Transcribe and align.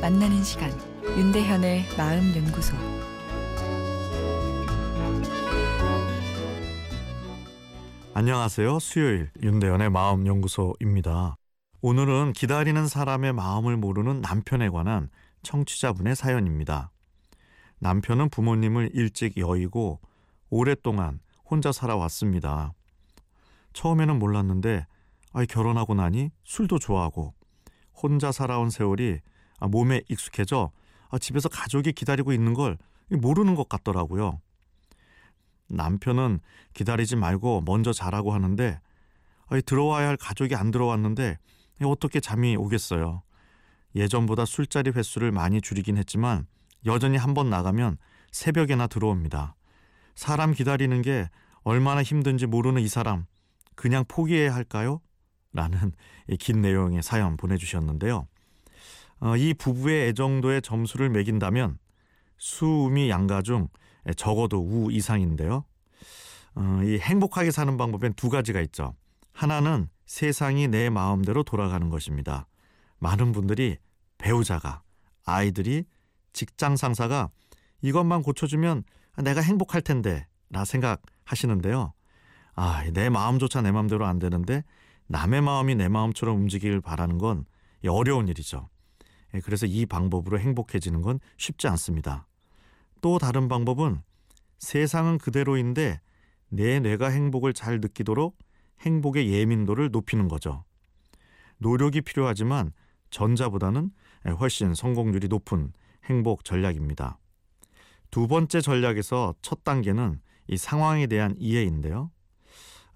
만나는 0.00 0.44
시간 0.44 0.70
윤대현의 1.04 1.96
마음 1.98 2.34
연구소 2.36 2.76
안녕하세요. 8.14 8.78
수요일 8.78 9.30
윤대현의 9.42 9.90
마음 9.90 10.28
연구소입니다. 10.28 11.34
오늘은 11.80 12.34
기다리는 12.34 12.86
사람의 12.86 13.32
마음을 13.32 13.76
모르는 13.76 14.20
남편에 14.20 14.68
관한 14.68 15.10
청취자분의 15.42 16.14
사연입니다. 16.14 16.92
남편은 17.80 18.30
부모님을 18.30 18.90
일찍 18.94 19.36
여의고 19.38 20.00
오랫동안 20.50 21.18
혼자 21.44 21.72
살아왔습니다. 21.72 22.74
처음에는 23.72 24.20
몰랐는데 24.20 24.86
아이 25.32 25.46
결혼하고 25.46 25.94
나니 25.94 26.30
술도 26.44 26.78
좋아하고 26.78 27.34
혼자 28.02 28.32
살아온 28.32 28.70
세월이 28.70 29.20
아, 29.58 29.68
몸에 29.68 30.02
익숙해져 30.08 30.70
아, 31.10 31.18
집에서 31.18 31.48
가족이 31.48 31.92
기다리고 31.92 32.32
있는 32.32 32.54
걸 32.54 32.78
모르는 33.10 33.54
것 33.54 33.68
같더라고요. 33.68 34.40
남편은 35.68 36.40
기다리지 36.74 37.16
말고 37.16 37.62
먼저 37.66 37.92
자라고 37.92 38.32
하는데 38.32 38.80
아이 39.48 39.62
들어와야 39.62 40.08
할 40.08 40.16
가족이 40.16 40.54
안 40.54 40.70
들어왔는데 40.70 41.38
어떻게 41.82 42.20
잠이 42.20 42.56
오겠어요. 42.56 43.22
예전보다 43.94 44.44
술자리 44.44 44.90
횟수를 44.90 45.32
많이 45.32 45.60
줄이긴 45.60 45.96
했지만 45.96 46.46
여전히 46.86 47.16
한 47.16 47.34
번 47.34 47.50
나가면 47.50 47.98
새벽에나 48.30 48.86
들어옵니다. 48.86 49.56
사람 50.14 50.52
기다리는 50.52 51.02
게 51.02 51.28
얼마나 51.62 52.02
힘든지 52.02 52.46
모르는 52.46 52.80
이 52.82 52.88
사람 52.88 53.26
그냥 53.74 54.04
포기해야 54.06 54.54
할까요? 54.54 55.00
라는 55.52 55.92
긴 56.38 56.60
내용의 56.60 57.02
사연 57.02 57.36
보내주셨는데요. 57.36 58.26
어, 59.20 59.36
이 59.36 59.54
부부의 59.54 60.08
애정도의 60.08 60.62
점수를 60.62 61.10
매긴다면 61.10 61.78
수음이 62.38 63.10
양가 63.10 63.42
중 63.42 63.68
적어도 64.16 64.62
우 64.62 64.90
이상인데요. 64.90 65.64
어, 66.54 66.80
이 66.84 66.98
행복하게 66.98 67.50
사는 67.50 67.76
방법엔 67.76 68.14
두 68.14 68.28
가지가 68.28 68.60
있죠. 68.62 68.94
하나는 69.32 69.88
세상이 70.06 70.68
내 70.68 70.90
마음대로 70.90 71.42
돌아가는 71.42 71.88
것입니다. 71.90 72.46
많은 72.98 73.32
분들이 73.32 73.78
배우자가, 74.18 74.82
아이들이, 75.24 75.84
직장 76.32 76.76
상사가 76.76 77.30
이것만 77.82 78.22
고쳐주면 78.22 78.84
내가 79.18 79.40
행복할 79.40 79.82
텐데 79.82 80.26
라 80.50 80.64
생각하시는데요. 80.64 81.92
아, 82.54 82.84
내 82.92 83.08
마음조차 83.08 83.62
내 83.62 83.70
마음대로 83.70 84.04
안 84.06 84.18
되는데 84.18 84.64
남의 85.10 85.40
마음이 85.40 85.74
내 85.74 85.88
마음처럼 85.88 86.36
움직이길 86.36 86.80
바라는 86.80 87.18
건 87.18 87.44
어려운 87.84 88.28
일이죠. 88.28 88.68
예, 89.34 89.40
그래서 89.40 89.66
이 89.66 89.84
방법으로 89.84 90.38
행복해지는 90.38 91.02
건 91.02 91.18
쉽지 91.36 91.66
않습니다. 91.66 92.28
또 93.00 93.18
다른 93.18 93.48
방법은 93.48 94.02
세상은 94.60 95.18
그대로인데 95.18 96.00
내 96.48 96.78
뇌가 96.78 97.08
행복을 97.08 97.54
잘 97.54 97.80
느끼도록 97.80 98.38
행복의 98.82 99.32
예민도를 99.32 99.90
높이는 99.90 100.28
거죠. 100.28 100.64
노력이 101.58 102.02
필요하지만 102.02 102.72
전자보다는 103.10 103.90
훨씬 104.38 104.74
성공률이 104.74 105.26
높은 105.26 105.72
행복 106.04 106.44
전략입니다. 106.44 107.18
두 108.12 108.28
번째 108.28 108.60
전략에서 108.60 109.34
첫 109.42 109.64
단계는 109.64 110.20
이 110.46 110.56
상황에 110.56 111.08
대한 111.08 111.34
이해인데요. 111.36 112.12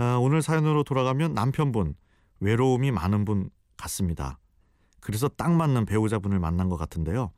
아, 0.00 0.16
오늘 0.16 0.40
사연으로 0.40 0.82
돌아가면 0.82 1.34
남편분 1.34 1.94
외로움이 2.40 2.90
많은 2.90 3.26
분 3.26 3.50
같습니다. 3.76 4.38
그래서 4.98 5.28
딱 5.28 5.52
맞는 5.52 5.84
배우자분을 5.84 6.38
만난 6.38 6.70
것 6.70 6.78
같은데요. 6.78 7.32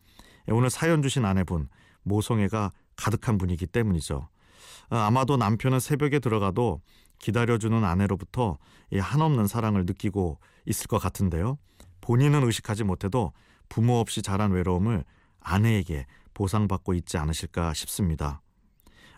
오늘 0.46 0.70
사연 0.70 1.02
주신 1.02 1.24
아내분 1.24 1.68
모성애가 2.04 2.70
가득한 2.94 3.36
분이기 3.36 3.66
때문이죠. 3.66 4.28
아, 4.90 5.06
아마도 5.06 5.36
남편은 5.36 5.80
새벽에 5.80 6.20
들어가도 6.20 6.80
기다려주는 7.18 7.82
아내로부터 7.82 8.58
한없는 8.96 9.48
사랑을 9.48 9.84
느끼고 9.84 10.38
있을 10.66 10.86
것 10.86 10.98
같은데요. 10.98 11.58
본인은 12.00 12.44
의식하지 12.44 12.84
못해도 12.84 13.32
부모 13.68 13.94
없이 13.94 14.22
자란 14.22 14.52
외로움을 14.52 15.04
아내에게 15.40 16.06
보상받고 16.32 16.94
있지 16.94 17.18
않으실까 17.18 17.74
싶습니다. 17.74 18.40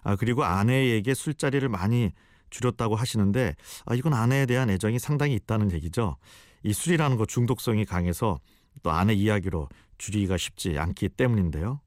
아, 0.03 0.17
그리고 0.17 0.45
아내에게 0.45 1.13
술자리를 1.13 1.69
많이 1.69 2.11
줄였다고 2.55 2.95
하시는데 2.95 3.55
아, 3.85 3.95
이건 3.95 4.15
아내에 4.15 4.47
대한 4.47 4.71
애정이 4.71 4.99
상당히 4.99 5.35
있다는 5.35 5.73
얘기죠. 5.73 6.17
이 6.63 6.73
술이라는 6.73 7.17
거 7.17 7.27
중독성이 7.27 7.85
강해서 7.85 8.39
또 8.83 8.91
아내 8.91 9.13
이야기로 9.13 9.69
줄이기가 9.99 10.37
쉽지 10.37 10.79
않기 10.79 11.11
때문인데요. 11.11 11.81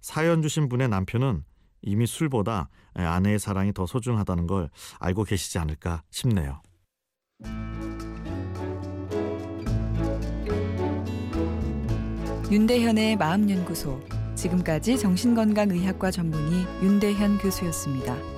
사연 0.00 0.42
주신 0.42 0.68
분의 0.68 0.88
남편은 0.88 1.44
이미 1.82 2.06
술보다 2.06 2.68
아내의 2.94 3.38
사랑이 3.38 3.72
더 3.72 3.86
소중하다는 3.86 4.46
걸 4.46 4.70
알고 5.00 5.24
계시지 5.24 5.58
않을까 5.58 6.02
싶네요. 6.10 6.60
윤대현의 12.50 13.16
마음연구소 13.16 14.00
지금까지 14.34 14.98
정신건강의학과 14.98 16.10
전문의 16.10 16.66
윤대현 16.82 17.38
교수였습니다. 17.38 18.33